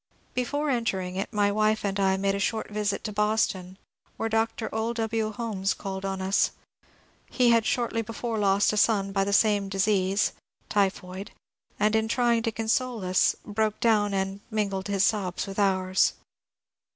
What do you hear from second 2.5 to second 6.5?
visit to Boston, where Dr. O. W. Holmes called on us.